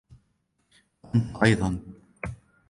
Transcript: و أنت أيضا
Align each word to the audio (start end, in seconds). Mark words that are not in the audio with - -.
و 1.15 1.15
أنت 1.15 1.35
أيضا 1.43 1.79